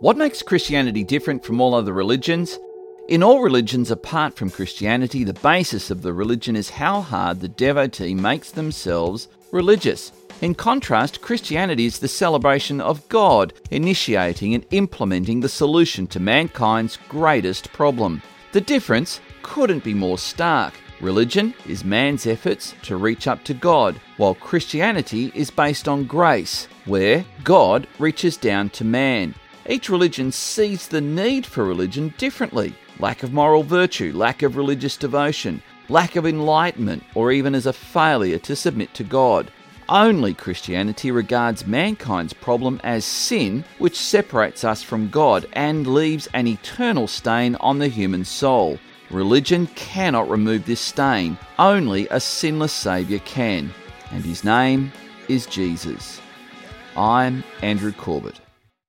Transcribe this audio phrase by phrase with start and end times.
[0.00, 2.58] What makes Christianity different from all other religions?
[3.10, 7.48] In all religions apart from Christianity, the basis of the religion is how hard the
[7.48, 10.10] devotee makes themselves religious.
[10.40, 16.96] In contrast, Christianity is the celebration of God initiating and implementing the solution to mankind's
[17.10, 18.22] greatest problem.
[18.52, 20.72] The difference couldn't be more stark.
[21.02, 26.68] Religion is man's efforts to reach up to God, while Christianity is based on grace,
[26.86, 29.34] where God reaches down to man.
[29.68, 34.96] Each religion sees the need for religion differently lack of moral virtue, lack of religious
[34.96, 39.50] devotion, lack of enlightenment, or even as a failure to submit to God.
[39.88, 46.46] Only Christianity regards mankind's problem as sin, which separates us from God and leaves an
[46.46, 48.78] eternal stain on the human soul.
[49.10, 53.72] Religion cannot remove this stain, only a sinless Saviour can,
[54.12, 54.92] and his name
[55.28, 56.20] is Jesus.
[56.96, 58.40] I'm Andrew Corbett.